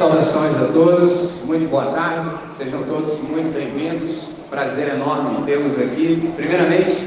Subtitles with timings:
[0.00, 4.30] Saudações a todos, muito boa tarde, sejam todos muito bem-vindos.
[4.48, 6.32] Prazer enorme tê-los aqui.
[6.36, 7.06] Primeiramente,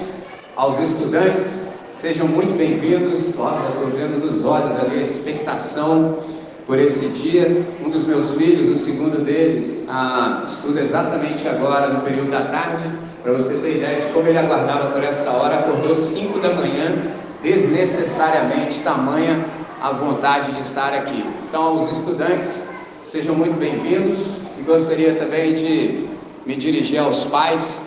[0.55, 3.36] aos estudantes, sejam muito bem-vindos.
[3.39, 6.20] Ó, já estou vendo nos olhos ali a expectação
[6.68, 7.66] por esse dia.
[7.84, 12.84] Um dos meus filhos, o segundo deles, ah, estuda exatamente agora, no período da tarde.
[13.23, 16.94] Para você ter ideia de como ele aguardava por essa hora, acordou 5 da manhã,
[17.41, 19.44] desnecessariamente, tamanha
[19.82, 21.25] a vontade de estar aqui.
[21.50, 22.71] Então, aos estudantes,
[23.14, 24.18] Sejam muito bem-vindos
[24.58, 26.08] e gostaria também de
[26.48, 27.80] me dirigir aos pais.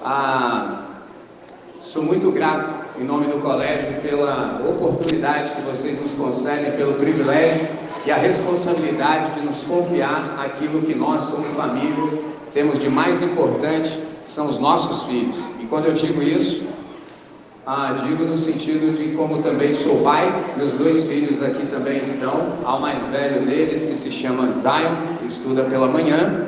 [0.00, 0.84] Ah,
[1.82, 7.66] sou muito grato, em nome do colégio, pela oportunidade que vocês nos concedem, pelo privilégio
[8.06, 12.22] e a responsabilidade de nos confiar aquilo que nós, como família,
[12.54, 15.38] temos de mais importante, são os nossos filhos.
[15.58, 16.64] E quando eu digo isso,
[17.70, 20.26] ah, digo no sentido de como também sou pai,
[20.56, 22.54] meus dois filhos aqui também estão.
[22.64, 24.94] Há o mais velho deles que se chama Zion,
[25.26, 26.46] estuda pela manhã,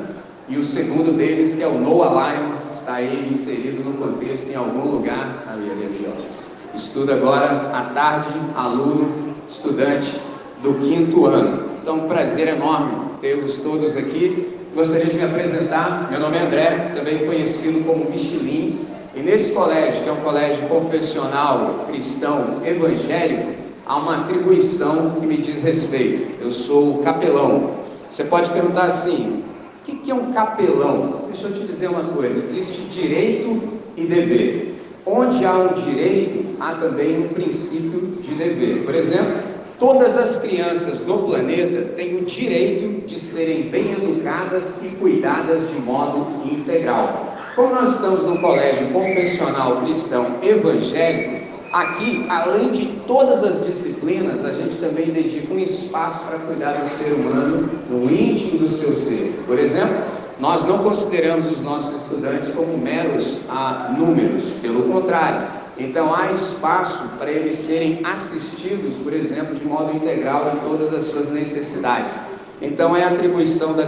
[0.49, 4.55] e o segundo deles, que é o Noah Lion, está aí inserido no contexto em
[4.55, 5.43] algum lugar.
[5.47, 6.75] Ali, ali, ali, ó.
[6.75, 10.19] Estuda agora à tarde, aluno, estudante
[10.63, 11.65] do quinto ano.
[11.83, 14.57] Então, um prazer enorme tê-los todos aqui.
[14.73, 16.07] Gostaria de me apresentar.
[16.09, 18.79] Meu nome é André, também conhecido como Michelin.
[19.13, 23.51] E nesse colégio, que é um colégio confessional cristão evangélico,
[23.85, 26.41] há uma atribuição que me diz respeito.
[26.41, 27.71] Eu sou capelão.
[28.09, 29.43] Você pode perguntar assim:
[29.81, 31.25] o que é um capelão?
[31.27, 33.61] Deixa eu te dizer uma coisa: existe direito
[33.97, 34.75] e dever.
[35.05, 38.85] Onde há um direito, há também um princípio de dever.
[38.85, 39.39] Por exemplo,
[39.77, 45.81] todas as crianças do planeta têm o direito de serem bem educadas e cuidadas de
[45.81, 47.30] modo integral.
[47.55, 54.53] Como nós estamos num colégio confessional cristão evangélico, aqui, além de todas as disciplinas, a
[54.53, 59.43] gente também dedica um espaço para cuidar do ser humano no íntimo do seu ser.
[59.45, 59.95] Por exemplo,
[60.39, 65.47] nós não consideramos os nossos estudantes como meros ah, números, pelo contrário.
[65.77, 71.03] Então há espaço para eles serem assistidos, por exemplo, de modo integral em todas as
[71.03, 72.13] suas necessidades.
[72.61, 73.87] Então é atribuição da,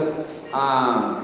[0.52, 1.23] a,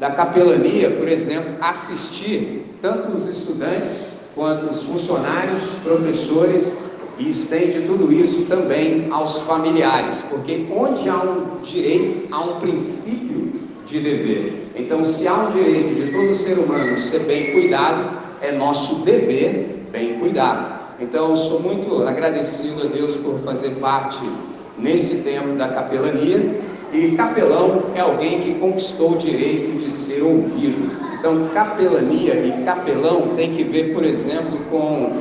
[0.00, 6.72] da capelania, por exemplo, assistir tanto os estudantes quanto os funcionários, professores
[7.18, 13.52] e estende tudo isso também aos familiares, porque onde há um direito, há um princípio
[13.86, 14.72] de dever.
[14.74, 19.84] Então, se há um direito de todo ser humano ser bem cuidado, é nosso dever
[19.92, 20.96] bem cuidar.
[20.98, 24.18] Então, eu sou muito agradecido a Deus por fazer parte
[24.78, 26.60] nesse tempo da capelania
[26.92, 30.90] e capelão é alguém que conquistou o direito de ser ouvido.
[31.18, 35.18] Então, capelania e capelão tem que ver, por exemplo, com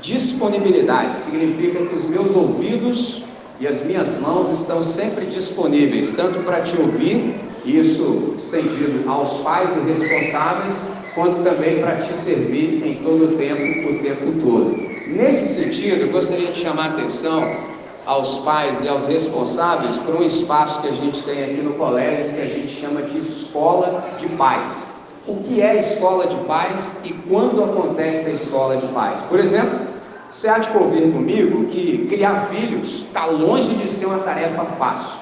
[0.00, 1.18] disponibilidade.
[1.18, 3.22] Significa que os meus ouvidos
[3.60, 9.70] e as minhas mãos estão sempre disponíveis, tanto para te ouvir, isso estendido aos pais
[9.76, 10.82] e responsáveis,
[11.14, 14.76] quanto também para te servir em todo o tempo, o tempo todo.
[15.08, 17.75] Nesse sentido, eu gostaria de chamar a atenção
[18.06, 22.34] aos pais e aos responsáveis por um espaço que a gente tem aqui no colégio
[22.34, 24.72] que a gente chama de escola de pais.
[25.26, 29.20] O que é escola de pais e quando acontece a escola de pais?
[29.22, 29.80] Por exemplo,
[30.30, 35.18] você há de convir comigo que criar filhos está longe de ser uma tarefa fácil.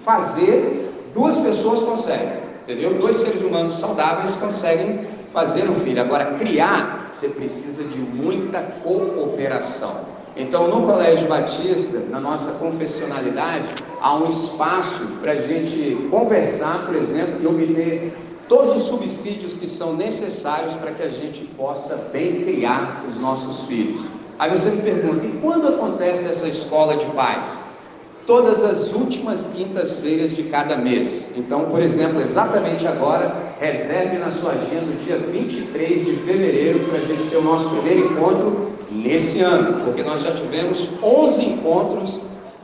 [0.00, 2.94] Fazer, duas pessoas conseguem, entendeu?
[2.94, 6.00] Dois seres humanos saudáveis conseguem fazer um filho.
[6.00, 10.23] Agora, criar, você precisa de muita cooperação.
[10.36, 13.68] Então, no Colégio Batista, na nossa confessionalidade,
[14.00, 18.12] há um espaço para a gente conversar, por exemplo, e obter
[18.48, 23.64] todos os subsídios que são necessários para que a gente possa bem criar os nossos
[23.66, 24.00] filhos.
[24.36, 27.62] Aí você me pergunta, e quando acontece essa escola de pais?
[28.26, 31.30] Todas as últimas quintas-feiras de cada mês.
[31.36, 36.98] Então, por exemplo, exatamente agora, reserve na sua agenda o dia 23 de fevereiro para
[36.98, 42.20] a gente ter o nosso primeiro encontro nesse ano, porque nós já tivemos 11 encontros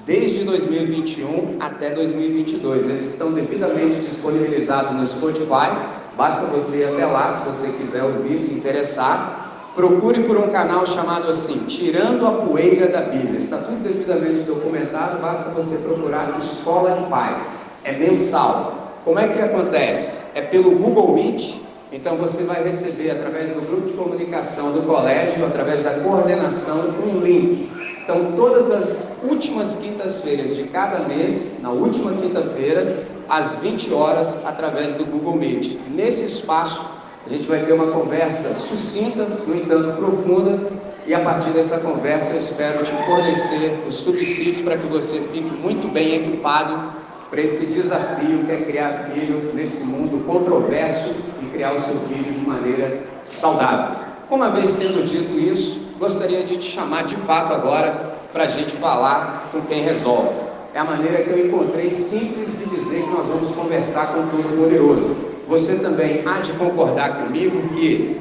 [0.07, 2.89] desde 2021 até 2022.
[2.89, 5.71] Eles estão devidamente disponibilizados no Spotify.
[6.17, 9.71] Basta você ir até lá se você quiser ouvir, se interessar.
[9.75, 13.39] Procure por um canal chamado assim, Tirando a Poeira da Bíblia.
[13.39, 17.53] Está tudo devidamente documentado, basta você procurar Escola de Paz.
[17.85, 18.99] É mensal.
[19.05, 20.19] Como é que acontece?
[20.35, 21.55] É pelo Google Meet,
[21.93, 27.19] então você vai receber através do grupo de comunicação do colégio, através da coordenação, um
[27.19, 27.69] link.
[28.03, 34.95] Então todas as últimas quintas-feiras de cada mês, na última quinta-feira, às 20 horas, através
[34.95, 35.79] do Google Meet.
[35.91, 36.85] Nesse espaço,
[37.27, 40.59] a gente vai ter uma conversa sucinta, no entanto profunda,
[41.07, 45.51] e a partir dessa conversa eu espero te fornecer os subsídios para que você fique
[45.61, 46.93] muito bem equipado
[47.31, 52.33] para esse desafio que é criar filho nesse mundo controverso e criar o seu filho
[52.33, 53.97] de maneira saudável.
[54.29, 58.73] Uma vez tendo dito isso, gostaria de te chamar de fato agora para a gente
[58.73, 60.35] falar com quem resolve.
[60.75, 64.27] É a maneira que eu encontrei simples de dizer que nós vamos conversar com o
[64.27, 65.17] Todo-Poderoso.
[65.49, 68.21] Você também há de concordar comigo que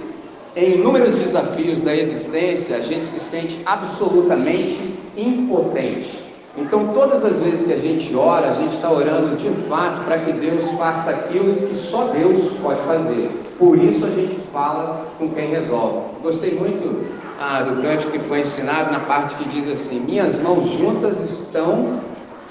[0.56, 4.80] em inúmeros desafios da existência a gente se sente absolutamente
[5.16, 6.29] impotente.
[6.58, 10.18] Então, todas as vezes que a gente ora, a gente está orando de fato para
[10.18, 13.32] que Deus faça aquilo que só Deus pode fazer.
[13.58, 16.00] Por isso a gente fala com quem resolve.
[16.22, 17.06] Gostei muito
[17.40, 22.00] ah, do cântico que foi ensinado na parte que diz assim: Minhas mãos juntas estão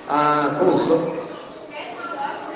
[0.08, 0.88] ah, os...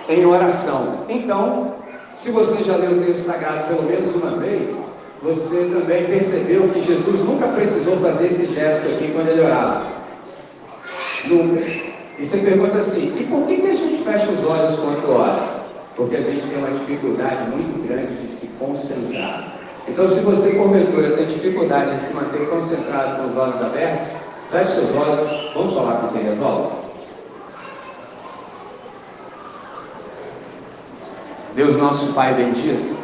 [0.09, 1.01] em oração.
[1.09, 1.75] Então,
[2.15, 4.69] se você já leu o texto sagrado pelo menos uma vez,
[5.23, 10.02] você também percebeu que Jesus nunca precisou fazer esse gesto aqui quando ele orava.
[11.25, 11.61] Nunca.
[12.19, 15.63] E você pergunta assim, e por que, que a gente fecha os olhos quando ora?
[15.97, 19.53] Porque a gente tem uma dificuldade muito grande de se concentrar.
[19.89, 24.09] Então, se você, porventura, tem dificuldade em se manter concentrado com os olhos abertos,
[24.51, 26.83] feche seus olhos, vamos falar com quem resolve?
[31.55, 32.97] Deus nosso Pai bendito,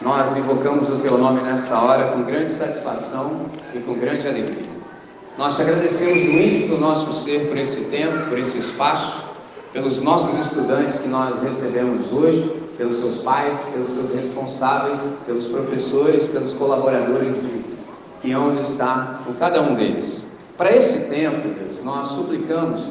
[0.00, 4.81] nós invocamos o Teu nome nessa hora com grande satisfação e com grande alegria.
[5.38, 9.18] Nós te agradecemos do íntimo do nosso ser por esse tempo, por esse espaço,
[9.72, 16.26] pelos nossos estudantes que nós recebemos hoje, pelos seus pais, pelos seus responsáveis, pelos professores,
[16.26, 17.62] pelos colaboradores de
[18.20, 20.28] que onde está com cada um deles.
[20.56, 22.82] Para esse tempo, Deus, nós suplicamos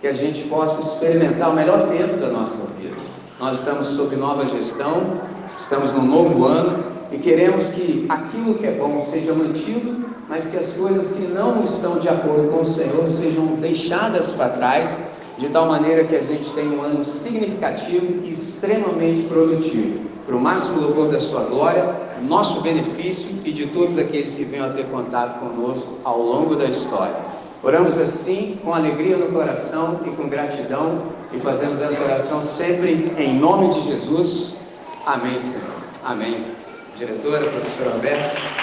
[0.00, 2.96] que a gente possa experimentar o melhor tempo da nossa vida.
[3.40, 5.20] Nós estamos sob nova gestão,
[5.58, 10.56] estamos num novo ano e queremos que aquilo que é bom seja mantido mas que
[10.56, 15.00] as coisas que não estão de acordo com o Senhor sejam deixadas para trás,
[15.38, 20.40] de tal maneira que a gente tenha um ano significativo e extremamente produtivo, para o
[20.40, 24.84] máximo louvor da Sua glória, nosso benefício e de todos aqueles que venham a ter
[24.86, 27.16] contato conosco ao longo da história.
[27.62, 31.02] Oramos assim, com alegria no coração e com gratidão,
[31.32, 34.54] e fazemos essa oração sempre em nome de Jesus.
[35.06, 35.64] Amém, Senhor.
[36.04, 36.44] Amém.
[36.96, 38.57] Diretora, professor Roberto.